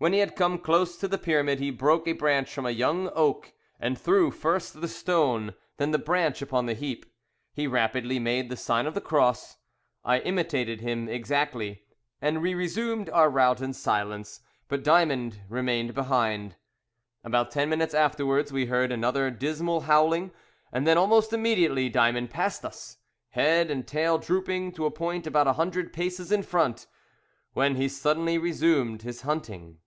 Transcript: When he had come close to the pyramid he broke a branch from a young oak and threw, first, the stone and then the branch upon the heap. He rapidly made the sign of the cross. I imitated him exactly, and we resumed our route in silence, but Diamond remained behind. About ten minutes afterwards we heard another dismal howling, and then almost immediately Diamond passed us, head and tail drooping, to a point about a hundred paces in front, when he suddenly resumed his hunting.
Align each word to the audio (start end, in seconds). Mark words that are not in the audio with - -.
When 0.00 0.12
he 0.12 0.20
had 0.20 0.36
come 0.36 0.58
close 0.60 0.96
to 0.98 1.08
the 1.08 1.18
pyramid 1.18 1.58
he 1.58 1.72
broke 1.72 2.06
a 2.06 2.12
branch 2.12 2.52
from 2.54 2.64
a 2.66 2.70
young 2.70 3.08
oak 3.16 3.52
and 3.80 3.98
threw, 3.98 4.30
first, 4.30 4.80
the 4.80 4.86
stone 4.86 5.48
and 5.48 5.54
then 5.78 5.90
the 5.90 5.98
branch 5.98 6.40
upon 6.40 6.66
the 6.66 6.74
heap. 6.74 7.04
He 7.52 7.66
rapidly 7.66 8.20
made 8.20 8.48
the 8.48 8.56
sign 8.56 8.86
of 8.86 8.94
the 8.94 9.00
cross. 9.00 9.56
I 10.04 10.20
imitated 10.20 10.80
him 10.82 11.08
exactly, 11.08 11.82
and 12.22 12.40
we 12.40 12.54
resumed 12.54 13.10
our 13.10 13.28
route 13.28 13.60
in 13.60 13.72
silence, 13.72 14.38
but 14.68 14.84
Diamond 14.84 15.40
remained 15.48 15.94
behind. 15.94 16.54
About 17.24 17.50
ten 17.50 17.68
minutes 17.68 17.92
afterwards 17.92 18.52
we 18.52 18.66
heard 18.66 18.92
another 18.92 19.32
dismal 19.32 19.80
howling, 19.80 20.30
and 20.70 20.86
then 20.86 20.96
almost 20.96 21.32
immediately 21.32 21.88
Diamond 21.88 22.30
passed 22.30 22.64
us, 22.64 22.98
head 23.30 23.68
and 23.68 23.84
tail 23.84 24.16
drooping, 24.18 24.70
to 24.74 24.86
a 24.86 24.92
point 24.92 25.26
about 25.26 25.48
a 25.48 25.54
hundred 25.54 25.92
paces 25.92 26.30
in 26.30 26.44
front, 26.44 26.86
when 27.52 27.74
he 27.74 27.88
suddenly 27.88 28.38
resumed 28.38 29.02
his 29.02 29.22
hunting. 29.22 29.80